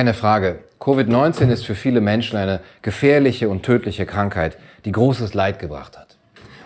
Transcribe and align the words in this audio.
Keine 0.00 0.14
Frage, 0.14 0.60
Covid-19 0.80 1.50
ist 1.50 1.66
für 1.66 1.74
viele 1.74 2.00
Menschen 2.00 2.38
eine 2.38 2.60
gefährliche 2.80 3.50
und 3.50 3.64
tödliche 3.64 4.06
Krankheit, 4.06 4.56
die 4.86 4.92
großes 4.92 5.34
Leid 5.34 5.58
gebracht 5.58 5.98
hat. 5.98 6.16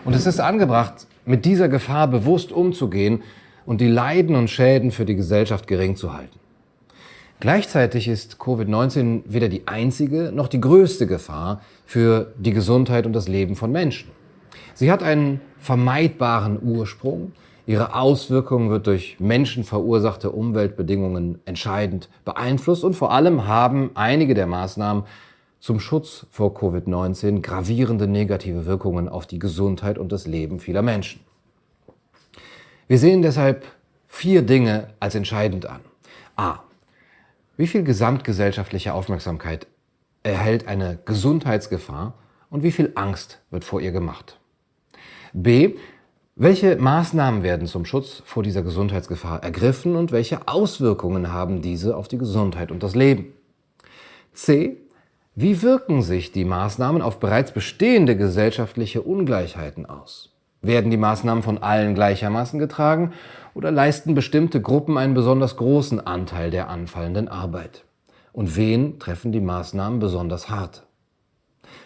Und 0.04 0.14
es 0.14 0.24
ist 0.24 0.38
angebracht, 0.38 1.08
mit 1.24 1.44
dieser 1.44 1.68
Gefahr 1.68 2.06
bewusst 2.06 2.52
umzugehen 2.52 3.24
und 3.66 3.80
die 3.80 3.88
Leiden 3.88 4.36
und 4.36 4.50
Schäden 4.50 4.92
für 4.92 5.04
die 5.04 5.16
Gesellschaft 5.16 5.66
gering 5.66 5.96
zu 5.96 6.12
halten. 6.12 6.38
Gleichzeitig 7.40 8.06
ist 8.06 8.36
Covid-19 8.36 9.22
weder 9.24 9.48
die 9.48 9.66
einzige 9.66 10.30
noch 10.32 10.46
die 10.46 10.60
größte 10.60 11.08
Gefahr 11.08 11.60
für 11.86 12.32
die 12.38 12.52
Gesundheit 12.52 13.04
und 13.04 13.14
das 13.14 13.26
Leben 13.26 13.56
von 13.56 13.72
Menschen. 13.72 14.12
Sie 14.74 14.92
hat 14.92 15.02
einen 15.02 15.40
vermeidbaren 15.58 16.60
Ursprung. 16.62 17.32
Ihre 17.66 17.94
Auswirkungen 17.94 18.68
wird 18.68 18.86
durch 18.86 19.18
menschenverursachte 19.20 20.30
Umweltbedingungen 20.30 21.40
entscheidend 21.46 22.10
beeinflusst 22.24 22.84
und 22.84 22.94
vor 22.94 23.10
allem 23.10 23.46
haben 23.46 23.90
einige 23.94 24.34
der 24.34 24.46
Maßnahmen 24.46 25.04
zum 25.60 25.80
Schutz 25.80 26.26
vor 26.30 26.54
Covid-19 26.54 27.40
gravierende 27.40 28.06
negative 28.06 28.66
Wirkungen 28.66 29.08
auf 29.08 29.26
die 29.26 29.38
Gesundheit 29.38 29.96
und 29.96 30.12
das 30.12 30.26
Leben 30.26 30.60
vieler 30.60 30.82
Menschen. 30.82 31.20
Wir 32.86 32.98
sehen 32.98 33.22
deshalb 33.22 33.64
vier 34.06 34.42
Dinge 34.42 34.88
als 35.00 35.14
entscheidend 35.14 35.64
an. 35.64 35.80
A. 36.36 36.58
Wie 37.56 37.66
viel 37.66 37.82
gesamtgesellschaftliche 37.82 38.92
Aufmerksamkeit 38.92 39.66
erhält 40.22 40.68
eine 40.68 40.98
Gesundheitsgefahr 41.06 42.12
und 42.50 42.62
wie 42.62 42.72
viel 42.72 42.92
Angst 42.94 43.40
wird 43.50 43.64
vor 43.64 43.80
ihr 43.80 43.92
gemacht? 43.92 44.38
B. 45.32 45.76
Welche 46.36 46.74
Maßnahmen 46.74 47.44
werden 47.44 47.68
zum 47.68 47.84
Schutz 47.84 48.20
vor 48.24 48.42
dieser 48.42 48.62
Gesundheitsgefahr 48.62 49.44
ergriffen 49.44 49.94
und 49.94 50.10
welche 50.10 50.48
Auswirkungen 50.48 51.32
haben 51.32 51.62
diese 51.62 51.96
auf 51.96 52.08
die 52.08 52.18
Gesundheit 52.18 52.72
und 52.72 52.82
das 52.82 52.96
Leben? 52.96 53.32
C. 54.32 54.78
Wie 55.36 55.62
wirken 55.62 56.02
sich 56.02 56.32
die 56.32 56.44
Maßnahmen 56.44 57.02
auf 57.02 57.20
bereits 57.20 57.52
bestehende 57.52 58.16
gesellschaftliche 58.16 59.02
Ungleichheiten 59.02 59.86
aus? 59.86 60.32
Werden 60.60 60.90
die 60.90 60.96
Maßnahmen 60.96 61.44
von 61.44 61.58
allen 61.58 61.94
gleichermaßen 61.94 62.58
getragen 62.58 63.12
oder 63.54 63.70
leisten 63.70 64.16
bestimmte 64.16 64.60
Gruppen 64.60 64.98
einen 64.98 65.14
besonders 65.14 65.56
großen 65.56 66.04
Anteil 66.04 66.50
der 66.50 66.68
anfallenden 66.68 67.28
Arbeit? 67.28 67.84
Und 68.32 68.56
wen 68.56 68.98
treffen 68.98 69.30
die 69.30 69.40
Maßnahmen 69.40 70.00
besonders 70.00 70.50
hart? 70.50 70.84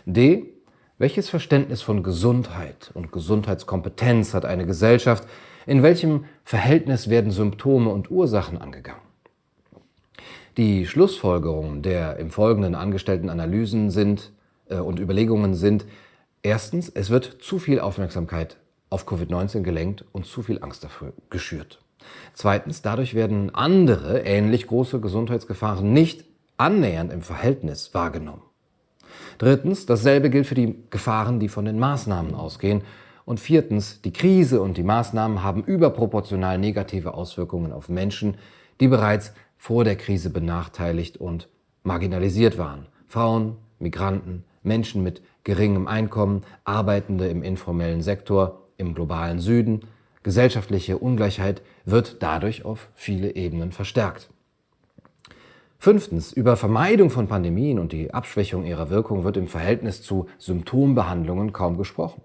D. 0.06 0.54
Welches 1.00 1.30
Verständnis 1.30 1.80
von 1.80 2.02
Gesundheit 2.02 2.90
und 2.92 3.12
Gesundheitskompetenz 3.12 4.34
hat 4.34 4.44
eine 4.44 4.66
Gesellschaft? 4.66 5.28
In 5.64 5.84
welchem 5.84 6.24
Verhältnis 6.42 7.08
werden 7.08 7.30
Symptome 7.30 7.90
und 7.90 8.10
Ursachen 8.10 8.60
angegangen? 8.60 9.02
Die 10.56 10.86
Schlussfolgerungen 10.86 11.82
der 11.82 12.16
im 12.16 12.32
Folgenden 12.32 12.74
angestellten 12.74 13.30
Analysen 13.30 13.92
sind 13.92 14.32
äh, 14.68 14.78
und 14.78 14.98
Überlegungen 14.98 15.54
sind, 15.54 15.86
erstens, 16.42 16.88
es 16.88 17.10
wird 17.10 17.36
zu 17.40 17.60
viel 17.60 17.78
Aufmerksamkeit 17.78 18.56
auf 18.90 19.06
Covid-19 19.06 19.60
gelenkt 19.62 20.04
und 20.10 20.26
zu 20.26 20.42
viel 20.42 20.60
Angst 20.64 20.82
dafür 20.82 21.12
geschürt. 21.30 21.78
Zweitens, 22.32 22.82
dadurch 22.82 23.14
werden 23.14 23.54
andere 23.54 24.22
ähnlich 24.22 24.66
große 24.66 24.98
Gesundheitsgefahren 25.00 25.92
nicht 25.92 26.24
annähernd 26.56 27.12
im 27.12 27.22
Verhältnis 27.22 27.94
wahrgenommen. 27.94 28.47
Drittens, 29.38 29.86
dasselbe 29.86 30.30
gilt 30.30 30.46
für 30.46 30.54
die 30.54 30.76
Gefahren, 30.90 31.40
die 31.40 31.48
von 31.48 31.64
den 31.64 31.78
Maßnahmen 31.78 32.34
ausgehen. 32.34 32.82
Und 33.24 33.40
viertens, 33.40 34.00
die 34.00 34.12
Krise 34.12 34.60
und 34.62 34.76
die 34.76 34.82
Maßnahmen 34.82 35.42
haben 35.42 35.62
überproportional 35.62 36.58
negative 36.58 37.14
Auswirkungen 37.14 37.72
auf 37.72 37.88
Menschen, 37.88 38.36
die 38.80 38.88
bereits 38.88 39.32
vor 39.58 39.84
der 39.84 39.96
Krise 39.96 40.30
benachteiligt 40.30 41.18
und 41.18 41.48
marginalisiert 41.82 42.58
waren. 42.58 42.86
Frauen, 43.06 43.56
Migranten, 43.78 44.44
Menschen 44.62 45.02
mit 45.02 45.22
geringem 45.44 45.86
Einkommen, 45.86 46.42
Arbeitende 46.64 47.28
im 47.28 47.42
informellen 47.42 48.02
Sektor, 48.02 48.68
im 48.76 48.94
globalen 48.94 49.40
Süden. 49.40 49.80
Gesellschaftliche 50.22 50.98
Ungleichheit 50.98 51.62
wird 51.84 52.22
dadurch 52.22 52.64
auf 52.64 52.88
viele 52.94 53.34
Ebenen 53.34 53.72
verstärkt. 53.72 54.30
Fünftens, 55.80 56.32
über 56.32 56.56
Vermeidung 56.56 57.08
von 57.08 57.28
Pandemien 57.28 57.78
und 57.78 57.92
die 57.92 58.12
Abschwächung 58.12 58.64
ihrer 58.64 58.90
Wirkung 58.90 59.22
wird 59.22 59.36
im 59.36 59.46
Verhältnis 59.46 60.02
zu 60.02 60.26
Symptombehandlungen 60.38 61.52
kaum 61.52 61.78
gesprochen. 61.78 62.20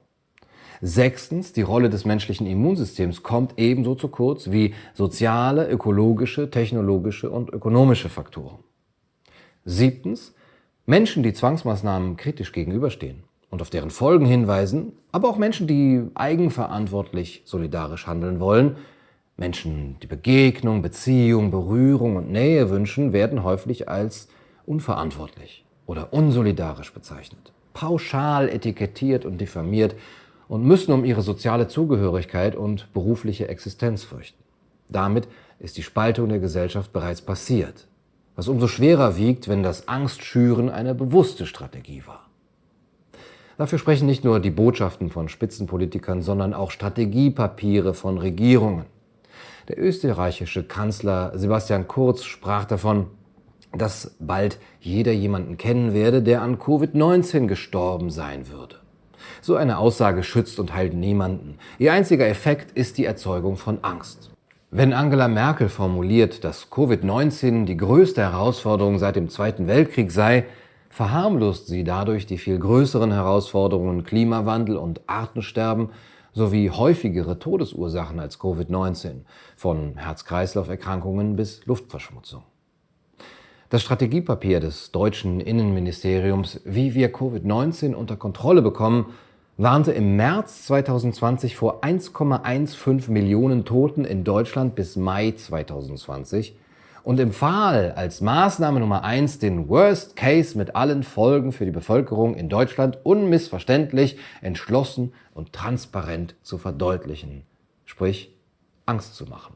Sechstens, 0.81 1.53
die 1.53 1.61
Rolle 1.61 1.91
des 1.91 2.03
menschlichen 2.03 2.47
Immunsystems 2.47 3.21
kommt 3.21 3.53
ebenso 3.57 3.93
zu 3.93 4.07
kurz 4.07 4.49
wie 4.49 4.73
soziale, 4.95 5.69
ökologische, 5.69 6.49
technologische 6.49 7.29
und 7.29 7.53
ökonomische 7.53 8.09
Faktoren. 8.09 8.57
Siebtens, 9.65 10.33
Menschen, 10.87 11.21
die 11.21 11.33
Zwangsmaßnahmen 11.33 12.17
kritisch 12.17 12.53
gegenüberstehen 12.53 13.23
und 13.51 13.61
auf 13.61 13.69
deren 13.69 13.91
Folgen 13.91 14.25
hinweisen, 14.25 14.93
aber 15.11 15.29
auch 15.29 15.37
Menschen, 15.37 15.67
die 15.67 16.01
eigenverantwortlich 16.15 17.43
solidarisch 17.45 18.07
handeln 18.07 18.39
wollen, 18.39 18.77
Menschen, 19.37 19.97
die 20.01 20.07
Begegnung, 20.07 20.81
Beziehung, 20.81 21.49
Berührung 21.49 22.17
und 22.17 22.31
Nähe 22.31 22.69
wünschen, 22.69 23.13
werden 23.13 23.43
häufig 23.43 23.89
als 23.89 24.27
unverantwortlich 24.65 25.65
oder 25.85 26.13
unsolidarisch 26.13 26.93
bezeichnet, 26.93 27.51
pauschal 27.73 28.47
etikettiert 28.47 29.25
und 29.25 29.39
diffamiert 29.39 29.95
und 30.47 30.63
müssen 30.63 30.93
um 30.93 31.03
ihre 31.03 31.21
soziale 31.21 31.67
Zugehörigkeit 31.67 32.55
und 32.55 32.93
berufliche 32.93 33.47
Existenz 33.47 34.03
fürchten. 34.03 34.41
Damit 34.87 35.27
ist 35.59 35.77
die 35.77 35.83
Spaltung 35.83 36.29
der 36.29 36.39
Gesellschaft 36.39 36.93
bereits 36.93 37.21
passiert, 37.21 37.87
was 38.35 38.47
umso 38.47 38.67
schwerer 38.67 39.17
wiegt, 39.17 39.47
wenn 39.47 39.63
das 39.63 39.87
Angstschüren 39.87 40.69
eine 40.69 40.93
bewusste 40.93 41.47
Strategie 41.47 42.03
war. 42.05 42.27
Dafür 43.57 43.79
sprechen 43.79 44.07
nicht 44.07 44.23
nur 44.23 44.39
die 44.39 44.49
Botschaften 44.49 45.09
von 45.09 45.29
Spitzenpolitikern, 45.29 46.21
sondern 46.21 46.53
auch 46.53 46.71
Strategiepapiere 46.71 47.93
von 47.93 48.17
Regierungen. 48.17 48.85
Der 49.69 49.79
österreichische 49.79 50.63
Kanzler 50.63 51.31
Sebastian 51.35 51.87
Kurz 51.87 52.23
sprach 52.23 52.65
davon, 52.65 53.07
dass 53.71 54.15
bald 54.19 54.59
jeder 54.81 55.13
jemanden 55.13 55.57
kennen 55.57 55.93
werde, 55.93 56.21
der 56.21 56.41
an 56.41 56.57
Covid-19 56.57 57.47
gestorben 57.47 58.09
sein 58.09 58.49
würde. 58.49 58.75
So 59.41 59.55
eine 59.55 59.77
Aussage 59.77 60.23
schützt 60.23 60.59
und 60.59 60.73
heilt 60.73 60.93
niemanden. 60.93 61.57
Ihr 61.79 61.93
einziger 61.93 62.27
Effekt 62.27 62.77
ist 62.77 62.97
die 62.97 63.05
Erzeugung 63.05 63.55
von 63.55 63.79
Angst. 63.83 64.31
Wenn 64.69 64.91
Angela 64.91 65.27
Merkel 65.27 65.69
formuliert, 65.69 66.43
dass 66.43 66.69
Covid-19 66.69 67.65
die 67.65 67.77
größte 67.77 68.21
Herausforderung 68.21 68.99
seit 68.99 69.15
dem 69.15 69.29
Zweiten 69.29 69.67
Weltkrieg 69.67 70.11
sei, 70.11 70.45
verharmlost 70.89 71.67
sie 71.67 71.83
dadurch 71.83 72.25
die 72.25 72.37
viel 72.37 72.59
größeren 72.59 73.11
Herausforderungen 73.11 74.03
Klimawandel 74.03 74.77
und 74.77 75.01
Artensterben 75.07 75.89
sowie 76.33 76.69
häufigere 76.69 77.39
Todesursachen 77.39 78.19
als 78.19 78.39
Covid-19, 78.39 79.21
von 79.55 79.97
Herz-Kreislauf-Erkrankungen 79.97 81.35
bis 81.35 81.65
Luftverschmutzung. 81.65 82.43
Das 83.69 83.81
Strategiepapier 83.81 84.59
des 84.59 84.91
deutschen 84.91 85.39
Innenministeriums, 85.39 86.61
wie 86.65 86.93
wir 86.93 87.13
Covid-19 87.13 87.93
unter 87.93 88.17
Kontrolle 88.17 88.61
bekommen, 88.61 89.13
warnte 89.57 89.91
im 89.91 90.15
März 90.15 90.65
2020 90.65 91.55
vor 91.55 91.83
1,15 91.83 93.11
Millionen 93.11 93.65
Toten 93.65 94.05
in 94.05 94.23
Deutschland 94.23 94.75
bis 94.75 94.95
Mai 94.95 95.31
2020 95.31 96.55
und 97.03 97.19
empfahl 97.19 97.91
als 97.91 98.21
Maßnahme 98.21 98.79
Nummer 98.79 99.03
eins 99.03 99.39
den 99.39 99.67
Worst 99.67 100.15
Case 100.15 100.57
mit 100.57 100.75
allen 100.75 101.03
Folgen 101.03 101.51
für 101.51 101.65
die 101.65 101.71
Bevölkerung 101.71 102.35
in 102.35 102.49
Deutschland 102.49 102.99
unmissverständlich, 103.03 104.17
entschlossen 104.41 105.13
und 105.33 105.53
transparent 105.53 106.35
zu 106.43 106.57
verdeutlichen, 106.57 107.43
sprich 107.85 108.33
Angst 108.85 109.15
zu 109.15 109.25
machen. 109.25 109.55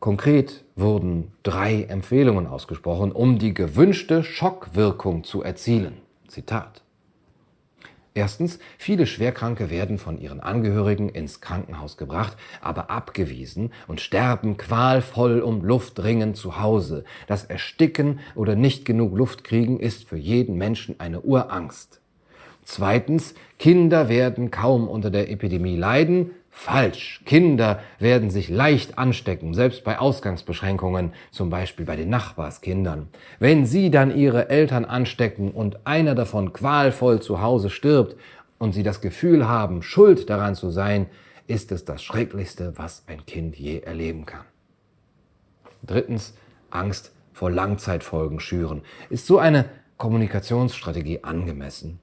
Konkret 0.00 0.64
wurden 0.74 1.32
drei 1.44 1.84
Empfehlungen 1.84 2.46
ausgesprochen, 2.46 3.12
um 3.12 3.38
die 3.38 3.54
gewünschte 3.54 4.24
Schockwirkung 4.24 5.22
zu 5.22 5.42
erzielen. 5.42 5.98
Zitat. 6.26 6.81
Erstens, 8.14 8.58
viele 8.76 9.06
Schwerkranke 9.06 9.70
werden 9.70 9.98
von 9.98 10.20
ihren 10.20 10.40
Angehörigen 10.40 11.08
ins 11.08 11.40
Krankenhaus 11.40 11.96
gebracht, 11.96 12.36
aber 12.60 12.90
abgewiesen 12.90 13.72
und 13.86 14.02
sterben 14.02 14.58
qualvoll 14.58 15.40
um 15.40 15.64
Luft 15.64 16.02
ringend 16.02 16.36
zu 16.36 16.60
Hause. 16.60 17.04
Das 17.26 17.44
Ersticken 17.44 18.20
oder 18.34 18.54
nicht 18.54 18.84
genug 18.84 19.16
Luft 19.16 19.44
kriegen 19.44 19.80
ist 19.80 20.04
für 20.04 20.18
jeden 20.18 20.56
Menschen 20.56 21.00
eine 21.00 21.22
Urangst. 21.22 22.00
Zweitens, 22.64 23.34
Kinder 23.58 24.08
werden 24.10 24.50
kaum 24.50 24.88
unter 24.88 25.10
der 25.10 25.30
Epidemie 25.30 25.76
leiden, 25.76 26.32
Falsch. 26.54 27.22
Kinder 27.24 27.80
werden 27.98 28.30
sich 28.30 28.50
leicht 28.50 28.98
anstecken, 28.98 29.54
selbst 29.54 29.84
bei 29.84 29.98
Ausgangsbeschränkungen, 29.98 31.12
zum 31.30 31.48
Beispiel 31.48 31.86
bei 31.86 31.96
den 31.96 32.10
Nachbarskindern. 32.10 33.08
Wenn 33.40 33.64
sie 33.64 33.90
dann 33.90 34.14
ihre 34.14 34.50
Eltern 34.50 34.84
anstecken 34.84 35.50
und 35.50 35.86
einer 35.86 36.14
davon 36.14 36.52
qualvoll 36.52 37.20
zu 37.20 37.40
Hause 37.40 37.70
stirbt 37.70 38.16
und 38.58 38.74
sie 38.74 38.82
das 38.82 39.00
Gefühl 39.00 39.48
haben, 39.48 39.82
schuld 39.82 40.28
daran 40.28 40.54
zu 40.54 40.70
sein, 40.70 41.06
ist 41.46 41.72
es 41.72 41.86
das 41.86 42.02
Schrecklichste, 42.02 42.74
was 42.76 43.04
ein 43.06 43.24
Kind 43.24 43.56
je 43.56 43.80
erleben 43.80 44.26
kann. 44.26 44.44
Drittens, 45.82 46.34
Angst 46.70 47.12
vor 47.32 47.50
Langzeitfolgen 47.50 48.40
schüren. 48.40 48.82
Ist 49.08 49.26
so 49.26 49.38
eine 49.38 49.64
Kommunikationsstrategie 49.96 51.24
angemessen? 51.24 51.98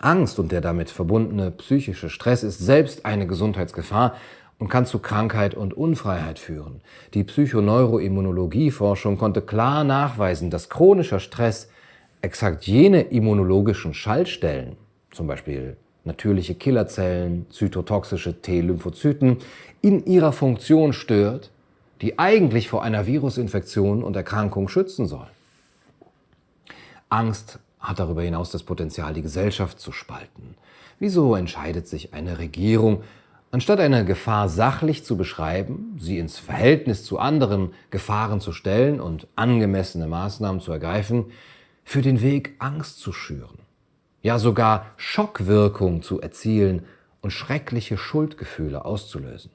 Angst 0.00 0.38
und 0.38 0.52
der 0.52 0.60
damit 0.60 0.90
verbundene 0.90 1.50
psychische 1.50 2.10
Stress 2.10 2.42
ist 2.42 2.58
selbst 2.58 3.04
eine 3.04 3.26
Gesundheitsgefahr 3.26 4.14
und 4.58 4.68
kann 4.68 4.86
zu 4.86 4.98
Krankheit 4.98 5.54
und 5.54 5.74
Unfreiheit 5.74 6.38
führen. 6.38 6.80
Die 7.14 7.24
Psychoneuroimmunologieforschung 7.24 9.18
konnte 9.18 9.40
klar 9.40 9.84
nachweisen, 9.84 10.50
dass 10.50 10.68
chronischer 10.68 11.20
Stress 11.20 11.68
exakt 12.22 12.64
jene 12.66 13.02
immunologischen 13.02 13.94
Schaltstellen, 13.94 14.76
zum 15.12 15.26
Beispiel 15.26 15.76
natürliche 16.04 16.54
Killerzellen, 16.54 17.46
zytotoxische 17.50 18.40
T-Lymphozyten, 18.40 19.38
in 19.82 20.04
ihrer 20.06 20.32
Funktion 20.32 20.92
stört, 20.92 21.50
die 22.00 22.18
eigentlich 22.18 22.68
vor 22.68 22.82
einer 22.82 23.06
Virusinfektion 23.06 24.02
und 24.02 24.16
Erkrankung 24.16 24.68
schützen 24.68 25.06
soll. 25.06 25.26
Angst 27.08 27.58
hat 27.88 27.98
darüber 27.98 28.22
hinaus 28.22 28.50
das 28.50 28.62
Potenzial, 28.62 29.14
die 29.14 29.22
Gesellschaft 29.22 29.80
zu 29.80 29.92
spalten. 29.92 30.54
Wieso 30.98 31.34
entscheidet 31.34 31.88
sich 31.88 32.12
eine 32.12 32.38
Regierung, 32.38 33.02
anstatt 33.50 33.80
eine 33.80 34.04
Gefahr 34.04 34.50
sachlich 34.50 35.04
zu 35.04 35.16
beschreiben, 35.16 35.96
sie 35.98 36.18
ins 36.18 36.38
Verhältnis 36.38 37.02
zu 37.02 37.18
anderen 37.18 37.72
Gefahren 37.90 38.42
zu 38.42 38.52
stellen 38.52 39.00
und 39.00 39.26
angemessene 39.36 40.06
Maßnahmen 40.06 40.60
zu 40.60 40.70
ergreifen, 40.70 41.32
für 41.82 42.02
den 42.02 42.20
Weg 42.20 42.56
Angst 42.58 43.00
zu 43.00 43.12
schüren, 43.14 43.60
ja 44.20 44.38
sogar 44.38 44.86
Schockwirkung 44.98 46.02
zu 46.02 46.20
erzielen 46.20 46.84
und 47.22 47.30
schreckliche 47.30 47.96
Schuldgefühle 47.96 48.84
auszulösen? 48.84 49.50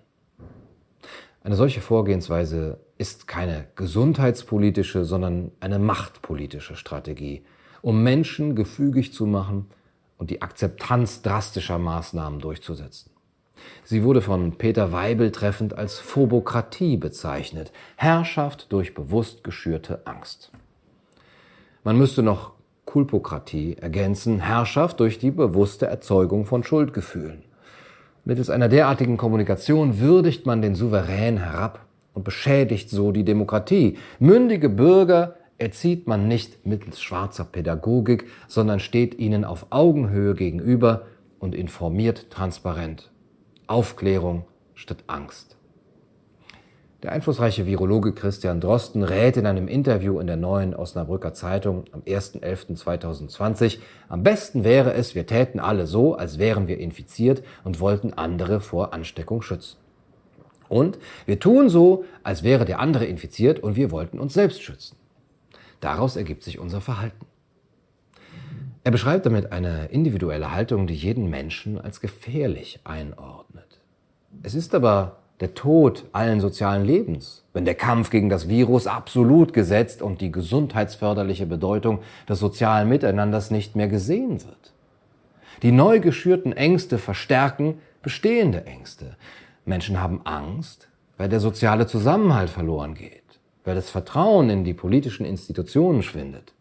Eine 1.43 1.55
solche 1.55 1.81
Vorgehensweise 1.81 2.79
ist 2.97 3.27
keine 3.27 3.67
gesundheitspolitische, 3.75 5.05
sondern 5.05 5.51
eine 5.59 5.77
machtpolitische 5.77 6.75
Strategie, 6.75 7.43
um 7.83 8.01
Menschen 8.01 8.55
gefügig 8.55 9.13
zu 9.13 9.27
machen 9.27 9.67
und 10.17 10.29
die 10.29 10.41
Akzeptanz 10.41 11.21
drastischer 11.21 11.77
Maßnahmen 11.77 12.39
durchzusetzen. 12.39 13.11
Sie 13.83 14.03
wurde 14.03 14.21
von 14.21 14.53
Peter 14.57 14.93
Weibel 14.93 15.31
treffend 15.31 15.77
als 15.77 15.99
Phobokratie 15.99 16.95
bezeichnet, 16.97 17.71
Herrschaft 17.97 18.71
durch 18.71 18.93
bewusst 18.93 19.43
geschürte 19.43 20.01
Angst. 20.05 20.51
Man 21.83 21.97
müsste 21.97 22.23
noch 22.23 22.53
Kulpokratie 22.85 23.75
ergänzen, 23.77 24.39
Herrschaft 24.39 25.01
durch 25.01 25.19
die 25.19 25.31
bewusste 25.31 25.85
Erzeugung 25.87 26.45
von 26.45 26.63
Schuldgefühlen. 26.63 27.43
Mittels 28.23 28.49
einer 28.49 28.69
derartigen 28.69 29.17
Kommunikation 29.17 29.99
würdigt 29.99 30.45
man 30.45 30.61
den 30.61 30.75
Souverän 30.75 31.37
herab 31.37 31.85
und 32.13 32.23
beschädigt 32.23 32.89
so 32.89 33.11
die 33.11 33.25
Demokratie. 33.25 33.97
Mündige 34.19 34.69
Bürger 34.69 35.35
erzieht 35.63 36.07
man 36.07 36.27
nicht 36.27 36.65
mittels 36.65 37.01
schwarzer 37.01 37.45
Pädagogik, 37.45 38.27
sondern 38.49 38.81
steht 38.81 39.17
ihnen 39.17 39.45
auf 39.45 39.67
Augenhöhe 39.69 40.35
gegenüber 40.35 41.03
und 41.39 41.55
informiert 41.55 42.29
transparent. 42.29 43.11
Aufklärung 43.65 44.43
statt 44.73 45.05
Angst. 45.07 45.55
Der 47.01 47.13
einflussreiche 47.13 47.65
Virologe 47.65 48.13
Christian 48.13 48.59
Drosten 48.59 49.03
rät 49.03 49.37
in 49.37 49.45
einem 49.45 49.69
Interview 49.69 50.19
in 50.19 50.27
der 50.27 50.35
neuen 50.35 50.75
Osnabrücker 50.75 51.33
Zeitung 51.33 51.85
am 51.93 52.01
1.11.2020, 52.01 53.79
am 54.09 54.21
besten 54.21 54.65
wäre 54.65 54.93
es, 54.93 55.15
wir 55.15 55.25
täten 55.25 55.61
alle 55.61 55.87
so, 55.87 56.15
als 56.15 56.39
wären 56.39 56.67
wir 56.67 56.77
infiziert 56.77 57.41
und 57.63 57.79
wollten 57.79 58.13
andere 58.13 58.59
vor 58.59 58.93
Ansteckung 58.93 59.41
schützen. 59.41 59.77
Und 60.67 60.97
wir 61.25 61.39
tun 61.39 61.69
so, 61.69 62.03
als 62.23 62.43
wäre 62.43 62.65
der 62.65 62.79
andere 62.79 63.05
infiziert 63.05 63.59
und 63.61 63.77
wir 63.77 63.91
wollten 63.91 64.19
uns 64.19 64.33
selbst 64.33 64.61
schützen. 64.61 64.97
Daraus 65.83 66.15
ergibt 66.15 66.43
sich 66.43 66.59
unser 66.59 66.79
Verhalten. 66.79 67.25
Er 68.85 68.91
beschreibt 68.91 69.25
damit 69.25 69.51
eine 69.51 69.87
individuelle 69.87 70.53
Haltung, 70.53 70.87
die 70.87 70.95
jeden 70.95 71.29
Menschen 71.29 71.77
als 71.79 71.99
gefährlich 71.99 72.79
einordnet. 72.85 73.81
Es 74.43 74.55
ist 74.55 74.73
aber 74.75 75.17
der 75.41 75.55
Tod 75.55 76.05
allen 76.13 76.39
sozialen 76.39 76.85
Lebens, 76.85 77.43
wenn 77.51 77.65
der 77.65 77.75
Kampf 77.75 78.11
gegen 78.11 78.29
das 78.29 78.47
Virus 78.47 78.87
absolut 78.87 79.51
gesetzt 79.51 80.01
und 80.01 80.21
die 80.21 80.31
gesundheitsförderliche 80.31 81.45
Bedeutung 81.47 81.99
des 82.29 82.39
sozialen 82.39 82.87
Miteinanders 82.87 83.51
nicht 83.51 83.75
mehr 83.75 83.89
gesehen 83.89 84.41
wird. 84.41 84.73
Die 85.63 85.73
neu 85.73 85.99
geschürten 85.99 86.53
Ängste 86.53 86.97
verstärken 86.97 87.79
bestehende 88.01 88.65
Ängste. 88.65 89.17
Menschen 89.65 89.99
haben 89.99 90.21
Angst, 90.23 90.87
weil 91.17 91.27
der 91.27 91.41
soziale 91.41 91.87
Zusammenhalt 91.87 92.49
verloren 92.49 92.93
geht, 92.93 93.22
weil 93.63 93.75
das 93.75 93.89
Vertrauen 93.89 94.49
in 94.49 94.63
die 94.63 94.73
politischen 94.73 95.25
Institutionen 95.25 96.03
schwindet, 96.03 96.53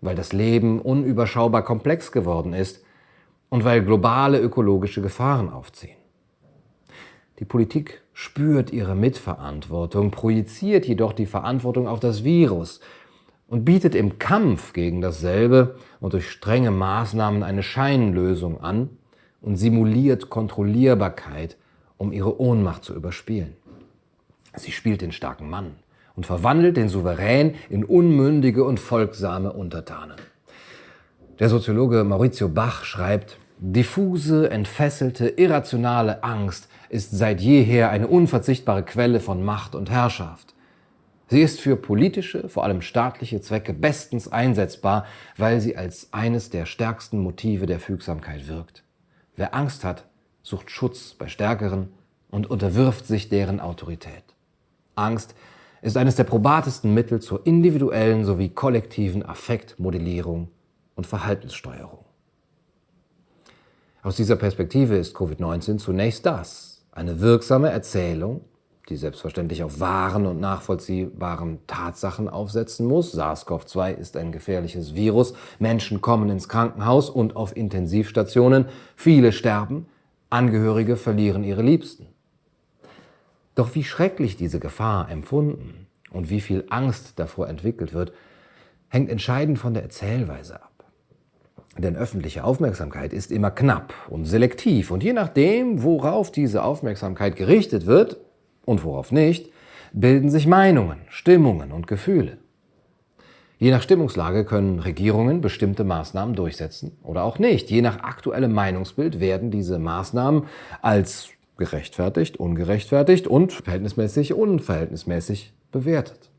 weil 0.00 0.14
das 0.14 0.32
Leben 0.32 0.80
unüberschaubar 0.80 1.62
komplex 1.62 2.12
geworden 2.12 2.52
ist 2.52 2.82
und 3.48 3.64
weil 3.64 3.82
globale 3.82 4.40
ökologische 4.40 5.02
Gefahren 5.02 5.50
aufziehen. 5.50 5.96
Die 7.38 7.44
Politik 7.44 8.02
spürt 8.12 8.72
ihre 8.72 8.96
Mitverantwortung, 8.96 10.10
projiziert 10.10 10.86
jedoch 10.86 11.12
die 11.12 11.26
Verantwortung 11.26 11.86
auf 11.86 12.00
das 12.00 12.24
Virus 12.24 12.80
und 13.46 13.64
bietet 13.64 13.94
im 13.94 14.18
Kampf 14.18 14.72
gegen 14.72 15.00
dasselbe 15.00 15.76
und 16.00 16.14
durch 16.14 16.30
strenge 16.30 16.70
Maßnahmen 16.70 17.42
eine 17.42 17.62
Scheinlösung 17.62 18.60
an 18.60 18.90
und 19.40 19.56
simuliert 19.56 20.30
Kontrollierbarkeit, 20.30 21.56
um 21.96 22.12
ihre 22.12 22.40
Ohnmacht 22.40 22.84
zu 22.84 22.94
überspielen. 22.94 23.56
Sie 24.56 24.72
spielt 24.72 25.00
den 25.00 25.12
starken 25.12 25.48
Mann 25.48 25.76
und 26.18 26.26
verwandelt 26.26 26.76
den 26.76 26.88
Souverän 26.88 27.54
in 27.70 27.84
unmündige 27.84 28.64
und 28.64 28.80
folgsame 28.80 29.52
Untertanen. 29.52 30.16
Der 31.38 31.48
Soziologe 31.48 32.02
Maurizio 32.02 32.48
Bach 32.48 32.82
schreibt, 32.82 33.38
diffuse, 33.60 34.50
entfesselte, 34.50 35.28
irrationale 35.28 36.24
Angst 36.24 36.66
ist 36.88 37.12
seit 37.12 37.40
jeher 37.40 37.90
eine 37.90 38.08
unverzichtbare 38.08 38.82
Quelle 38.82 39.20
von 39.20 39.44
Macht 39.44 39.76
und 39.76 39.92
Herrschaft. 39.92 40.56
Sie 41.28 41.40
ist 41.40 41.60
für 41.60 41.76
politische, 41.76 42.48
vor 42.48 42.64
allem 42.64 42.82
staatliche 42.82 43.40
Zwecke 43.40 43.72
bestens 43.72 44.26
einsetzbar, 44.26 45.06
weil 45.36 45.60
sie 45.60 45.76
als 45.76 46.12
eines 46.12 46.50
der 46.50 46.66
stärksten 46.66 47.20
Motive 47.20 47.66
der 47.66 47.78
Fügsamkeit 47.78 48.48
wirkt. 48.48 48.82
Wer 49.36 49.54
Angst 49.54 49.84
hat, 49.84 50.08
sucht 50.42 50.72
Schutz 50.72 51.14
bei 51.14 51.28
Stärkeren 51.28 51.90
und 52.28 52.50
unterwirft 52.50 53.06
sich 53.06 53.28
deren 53.28 53.60
Autorität. 53.60 54.24
Angst 54.96 55.36
ist 55.82 55.96
eines 55.96 56.16
der 56.16 56.24
probatesten 56.24 56.92
Mittel 56.94 57.20
zur 57.20 57.46
individuellen 57.46 58.24
sowie 58.24 58.48
kollektiven 58.48 59.24
Affektmodellierung 59.24 60.48
und 60.94 61.06
Verhaltenssteuerung. 61.06 62.04
Aus 64.02 64.16
dieser 64.16 64.36
Perspektive 64.36 64.96
ist 64.96 65.16
Covid-19 65.16 65.78
zunächst 65.78 66.24
das, 66.26 66.82
eine 66.92 67.20
wirksame 67.20 67.70
Erzählung, 67.70 68.42
die 68.88 68.96
selbstverständlich 68.96 69.62
auf 69.62 69.80
wahren 69.80 70.26
und 70.26 70.40
nachvollziehbaren 70.40 71.58
Tatsachen 71.66 72.28
aufsetzen 72.28 72.86
muss. 72.86 73.14
SARS-CoV-2 73.14 73.94
ist 73.94 74.16
ein 74.16 74.32
gefährliches 74.32 74.94
Virus. 74.94 75.34
Menschen 75.58 76.00
kommen 76.00 76.30
ins 76.30 76.48
Krankenhaus 76.48 77.10
und 77.10 77.36
auf 77.36 77.56
Intensivstationen. 77.56 78.66
Viele 78.96 79.32
sterben. 79.32 79.86
Angehörige 80.30 80.96
verlieren 80.96 81.44
ihre 81.44 81.62
Liebsten. 81.62 82.06
Doch 83.58 83.74
wie 83.74 83.82
schrecklich 83.82 84.36
diese 84.36 84.60
Gefahr 84.60 85.10
empfunden 85.10 85.88
und 86.12 86.30
wie 86.30 86.40
viel 86.40 86.64
Angst 86.70 87.14
davor 87.18 87.48
entwickelt 87.48 87.92
wird, 87.92 88.12
hängt 88.86 89.10
entscheidend 89.10 89.58
von 89.58 89.74
der 89.74 89.82
Erzählweise 89.82 90.62
ab. 90.62 90.84
Denn 91.76 91.96
öffentliche 91.96 92.44
Aufmerksamkeit 92.44 93.12
ist 93.12 93.32
immer 93.32 93.50
knapp 93.50 93.92
und 94.08 94.26
selektiv. 94.26 94.92
Und 94.92 95.02
je 95.02 95.12
nachdem, 95.12 95.82
worauf 95.82 96.30
diese 96.30 96.62
Aufmerksamkeit 96.62 97.34
gerichtet 97.34 97.86
wird 97.86 98.18
und 98.64 98.84
worauf 98.84 99.10
nicht, 99.10 99.50
bilden 99.92 100.30
sich 100.30 100.46
Meinungen, 100.46 101.00
Stimmungen 101.08 101.72
und 101.72 101.88
Gefühle. 101.88 102.38
Je 103.58 103.72
nach 103.72 103.82
Stimmungslage 103.82 104.44
können 104.44 104.78
Regierungen 104.78 105.40
bestimmte 105.40 105.82
Maßnahmen 105.82 106.36
durchsetzen 106.36 106.96
oder 107.02 107.24
auch 107.24 107.40
nicht. 107.40 107.72
Je 107.72 107.82
nach 107.82 108.04
aktuellem 108.04 108.52
Meinungsbild 108.52 109.18
werden 109.18 109.50
diese 109.50 109.80
Maßnahmen 109.80 110.44
als 110.80 111.30
gerechtfertigt, 111.58 112.38
ungerechtfertigt 112.38 113.26
und 113.26 113.52
verhältnismäßig, 113.52 114.32
unverhältnismäßig 114.32 115.52
bewertet. 115.70 116.30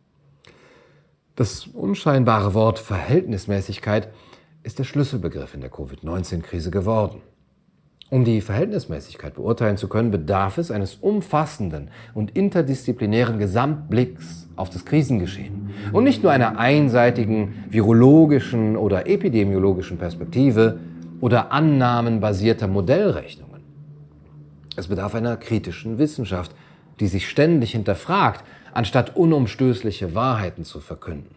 Das 1.36 1.68
unscheinbare 1.68 2.54
Wort 2.54 2.80
Verhältnismäßigkeit 2.80 4.10
ist 4.64 4.80
der 4.80 4.84
Schlüsselbegriff 4.84 5.54
in 5.54 5.62
der 5.62 5.70
Covid-19-Krise 5.70 6.72
geworden. 6.72 7.22
Um 8.10 8.26
die 8.26 8.42
Verhältnismäßigkeit 8.42 9.36
beurteilen 9.36 9.78
zu 9.78 9.88
können, 9.88 10.10
bedarf 10.10 10.58
es 10.58 10.72
eines 10.72 10.96
umfassenden 10.96 11.92
und 12.16 12.36
interdisziplinären 12.36 13.38
Gesamtblicks 13.38 14.48
auf 14.56 14.72
das 14.72 14.84
Krisengeschehen 14.84 15.70
und 15.94 16.06
nicht 16.06 16.24
nur 16.24 16.32
einer 16.32 16.58
einseitigen 16.58 17.66
virologischen 17.70 18.76
oder 18.76 19.08
epidemiologischen 19.08 20.00
Perspektive 20.00 20.80
oder 21.22 21.52
annahmenbasierter 21.52 22.68
Modellrechnungen. 22.68 23.49
Es 24.80 24.88
bedarf 24.88 25.14
einer 25.14 25.36
kritischen 25.36 25.98
Wissenschaft, 25.98 26.56
die 27.02 27.08
sich 27.08 27.28
ständig 27.28 27.74
hinterfragt, 27.74 28.46
anstatt 28.74 29.14
unumstößliche 29.14 30.16
Wahrheiten 30.16 30.64
zu 30.64 30.80
verkünden. 30.80 31.36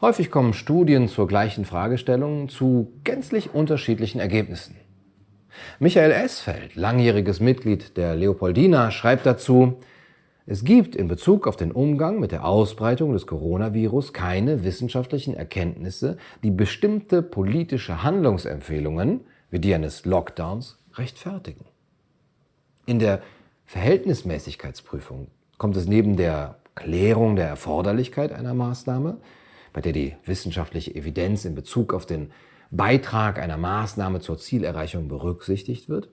Häufig 0.00 0.30
kommen 0.30 0.52
Studien 0.52 1.08
zur 1.08 1.26
gleichen 1.26 1.64
Fragestellung 1.64 2.48
zu 2.48 2.92
gänzlich 3.02 3.52
unterschiedlichen 3.52 4.20
Ergebnissen. 4.20 4.76
Michael 5.80 6.12
Esfeld, 6.12 6.76
langjähriges 6.76 7.40
Mitglied 7.40 7.96
der 7.96 8.14
Leopoldina, 8.14 8.92
schreibt 8.92 9.26
dazu, 9.26 9.78
es 10.46 10.62
gibt 10.62 10.94
in 10.94 11.08
Bezug 11.08 11.48
auf 11.48 11.56
den 11.56 11.72
Umgang 11.72 12.20
mit 12.20 12.30
der 12.30 12.44
Ausbreitung 12.44 13.12
des 13.12 13.26
Coronavirus 13.26 14.12
keine 14.12 14.62
wissenschaftlichen 14.62 15.34
Erkenntnisse, 15.34 16.16
die 16.44 16.52
bestimmte 16.52 17.22
politische 17.22 18.04
Handlungsempfehlungen, 18.04 19.22
wie 19.50 19.58
die 19.58 19.74
eines 19.74 20.04
Lockdowns, 20.04 20.78
rechtfertigen. 20.94 21.64
In 22.90 22.98
der 22.98 23.22
Verhältnismäßigkeitsprüfung 23.66 25.28
kommt 25.58 25.76
es 25.76 25.86
neben 25.86 26.16
der 26.16 26.56
Klärung 26.74 27.36
der 27.36 27.46
Erforderlichkeit 27.46 28.32
einer 28.32 28.52
Maßnahme, 28.52 29.18
bei 29.72 29.80
der 29.80 29.92
die 29.92 30.16
wissenschaftliche 30.24 30.92
Evidenz 30.96 31.44
in 31.44 31.54
Bezug 31.54 31.94
auf 31.94 32.04
den 32.04 32.32
Beitrag 32.72 33.38
einer 33.38 33.58
Maßnahme 33.58 34.18
zur 34.18 34.38
Zielerreichung 34.38 35.06
berücksichtigt 35.06 35.88
wird, 35.88 36.08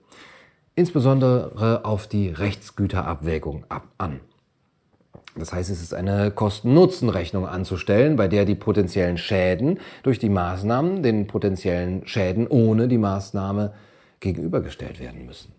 insbesondere 0.75 1.83
auf 1.83 2.05
die 2.05 2.29
Rechtsgüterabwägung 2.29 3.65
ab 3.69 3.87
an. 3.97 4.19
Das 5.35 5.53
heißt, 5.53 5.71
es 5.71 5.81
ist 5.81 5.95
eine 5.95 6.29
Kosten-Nutzen-Rechnung 6.29 7.47
anzustellen, 7.47 8.17
bei 8.17 8.27
der 8.27 8.45
die 8.45 8.53
potenziellen 8.53 9.17
Schäden 9.17 9.79
durch 10.03 10.19
die 10.19 10.29
Maßnahmen 10.29 11.01
den 11.01 11.25
potenziellen 11.25 12.05
Schäden 12.05 12.45
ohne 12.45 12.87
die 12.87 12.99
Maßnahme 12.99 13.73
gegenübergestellt 14.19 14.99
werden 14.99 15.25
müssen. 15.25 15.57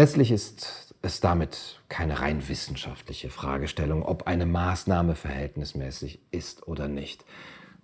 Letztlich 0.00 0.30
ist 0.30 0.94
es 1.02 1.20
damit 1.20 1.82
keine 1.90 2.20
rein 2.20 2.48
wissenschaftliche 2.48 3.28
Fragestellung, 3.28 4.02
ob 4.02 4.26
eine 4.26 4.46
Maßnahme 4.46 5.14
verhältnismäßig 5.14 6.20
ist 6.30 6.66
oder 6.66 6.88
nicht. 6.88 7.22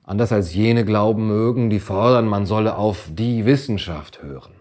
Anders 0.03 0.33
als 0.33 0.55
jene 0.55 0.87
glauben 0.87 1.27
mögen, 1.27 1.69
die 1.69 1.79
fordern, 1.79 2.27
man 2.27 2.47
solle 2.47 2.79
auf 2.79 3.11
die 3.13 3.45
Wissenschaft 3.45 4.23
hören. 4.23 4.55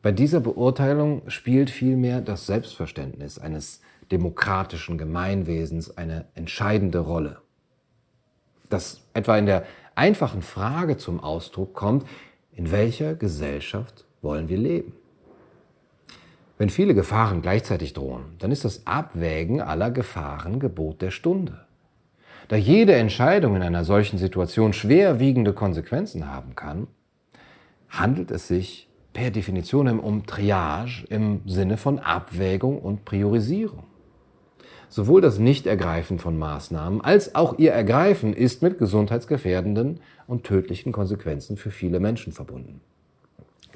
Bei 0.00 0.10
dieser 0.10 0.40
Beurteilung 0.40 1.20
spielt 1.28 1.68
vielmehr 1.68 2.22
das 2.22 2.46
Selbstverständnis 2.46 3.38
eines 3.38 3.82
demokratischen 4.10 4.96
Gemeinwesens 4.96 5.98
eine 5.98 6.28
entscheidende 6.34 7.00
Rolle. 7.00 7.42
Das 8.70 9.02
etwa 9.12 9.36
in 9.36 9.44
der 9.44 9.66
einfachen 9.96 10.40
Frage 10.40 10.96
zum 10.96 11.20
Ausdruck 11.20 11.74
kommt, 11.74 12.06
in 12.52 12.70
welcher 12.72 13.14
Gesellschaft 13.16 14.06
wollen 14.22 14.48
wir 14.48 14.56
leben? 14.56 14.94
Wenn 16.60 16.68
viele 16.68 16.92
Gefahren 16.92 17.40
gleichzeitig 17.40 17.94
drohen, 17.94 18.34
dann 18.38 18.52
ist 18.52 18.66
das 18.66 18.86
Abwägen 18.86 19.62
aller 19.62 19.90
Gefahren 19.90 20.60
Gebot 20.60 21.00
der 21.00 21.10
Stunde. 21.10 21.64
Da 22.48 22.56
jede 22.56 22.94
Entscheidung 22.96 23.56
in 23.56 23.62
einer 23.62 23.82
solchen 23.82 24.18
Situation 24.18 24.74
schwerwiegende 24.74 25.54
Konsequenzen 25.54 26.30
haben 26.30 26.54
kann, 26.56 26.86
handelt 27.88 28.30
es 28.30 28.46
sich 28.46 28.90
per 29.14 29.30
Definition 29.30 30.00
um 30.00 30.26
Triage 30.26 31.06
im 31.08 31.40
Sinne 31.46 31.78
von 31.78 31.98
Abwägung 31.98 32.78
und 32.78 33.06
Priorisierung. 33.06 33.84
Sowohl 34.90 35.22
das 35.22 35.38
Nichtergreifen 35.38 36.18
von 36.18 36.38
Maßnahmen 36.38 37.00
als 37.00 37.34
auch 37.34 37.58
ihr 37.58 37.72
Ergreifen 37.72 38.34
ist 38.34 38.60
mit 38.60 38.76
gesundheitsgefährdenden 38.76 40.00
und 40.26 40.44
tödlichen 40.44 40.92
Konsequenzen 40.92 41.56
für 41.56 41.70
viele 41.70 42.00
Menschen 42.00 42.34
verbunden. 42.34 42.82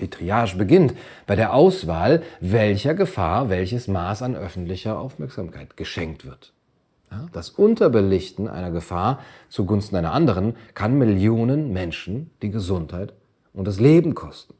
Die 0.00 0.08
Triage 0.08 0.56
beginnt 0.56 0.94
bei 1.26 1.36
der 1.36 1.54
Auswahl, 1.54 2.22
welcher 2.40 2.94
Gefahr 2.94 3.48
welches 3.48 3.88
Maß 3.88 4.22
an 4.22 4.34
öffentlicher 4.34 4.98
Aufmerksamkeit 4.98 5.76
geschenkt 5.76 6.24
wird. 6.24 6.52
Das 7.32 7.50
Unterbelichten 7.50 8.48
einer 8.48 8.70
Gefahr 8.70 9.20
zugunsten 9.48 9.96
einer 9.96 10.12
anderen 10.12 10.56
kann 10.74 10.98
Millionen 10.98 11.72
Menschen 11.72 12.30
die 12.42 12.50
Gesundheit 12.50 13.14
und 13.52 13.68
das 13.68 13.78
Leben 13.78 14.14
kosten. 14.14 14.54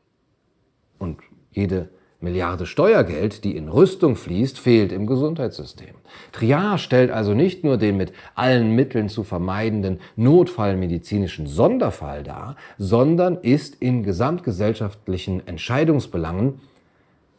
Und 0.99 1.21
jede 1.51 1.89
Milliarde 2.21 2.67
Steuergeld, 2.67 3.45
die 3.45 3.57
in 3.57 3.69
Rüstung 3.69 4.17
fließt, 4.17 4.59
fehlt 4.59 4.93
im 4.93 5.07
Gesundheitssystem. 5.07 5.95
Triage 6.33 6.79
stellt 6.79 7.11
also 7.11 7.35
nicht 7.35 7.65
nur 7.65 7.77
den 7.77 7.97
mit 7.97 8.13
allen 8.35 8.75
Mitteln 8.75 9.09
zu 9.09 9.25
vermeidenden 9.25 10.01
notfallmedizinischen 10.17 11.47
Sonderfall 11.47 12.23
dar, 12.23 12.57
sondern 12.79 13.37
ist 13.37 13.77
in 13.77 14.03
gesamtgesellschaftlichen 14.03 15.47
Entscheidungsbelangen 15.47 16.61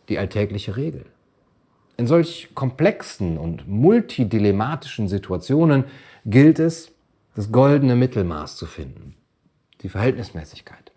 die 0.09 0.19
alltägliche 0.19 0.77
Regel. 0.77 1.05
In 1.97 2.07
solch 2.07 2.49
komplexen 2.53 3.37
und 3.37 3.67
multidilematischen 3.67 5.07
Situationen 5.07 5.85
gilt 6.25 6.59
es, 6.59 6.91
das 7.35 7.51
goldene 7.51 7.95
Mittelmaß 7.95 8.55
zu 8.55 8.65
finden, 8.65 9.15
die 9.81 9.89
Verhältnismäßigkeit. 9.89 10.91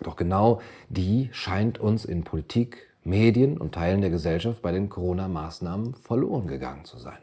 Doch 0.00 0.16
genau 0.16 0.60
die 0.88 1.28
scheint 1.32 1.78
uns 1.78 2.04
in 2.04 2.24
Politik, 2.24 2.88
Medien 3.04 3.58
und 3.58 3.74
Teilen 3.74 4.00
der 4.00 4.10
Gesellschaft 4.10 4.62
bei 4.62 4.72
den 4.72 4.88
Corona-Maßnahmen 4.88 5.94
verloren 5.94 6.46
gegangen 6.46 6.84
zu 6.84 6.98
sein. 6.98 7.18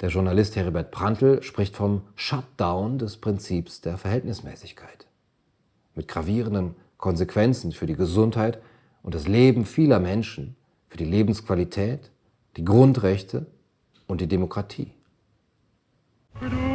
Der 0.00 0.08
Journalist 0.08 0.56
Heribert 0.56 0.90
Prantl 0.90 1.42
spricht 1.42 1.76
vom 1.76 2.02
Shutdown 2.16 2.98
des 2.98 3.16
Prinzips 3.16 3.80
der 3.80 3.96
Verhältnismäßigkeit. 3.96 5.06
Mit 5.94 6.08
gravierenden 6.08 6.74
Konsequenzen 6.98 7.72
für 7.72 7.86
die 7.86 7.94
Gesundheit 7.94 8.60
und 9.02 9.14
das 9.14 9.28
Leben 9.28 9.64
vieler 9.64 10.00
Menschen, 10.00 10.56
für 10.88 10.98
die 10.98 11.04
Lebensqualität, 11.04 12.10
die 12.56 12.64
Grundrechte 12.64 13.46
und 14.06 14.20
die 14.20 14.28
Demokratie. 14.28 14.92
Du, 16.40 16.73